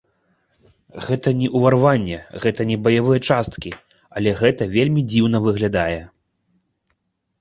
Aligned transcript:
Гэта 1.07 1.33
не 1.41 1.47
ўварванне, 1.59 2.17
гэта 2.45 2.61
не 2.71 2.77
баявыя 2.87 3.19
часткі, 3.29 3.75
але 4.21 4.29
гэта 4.43 4.63
вельмі 4.75 5.01
дзіўна 5.13 5.37
выглядае. 5.49 5.99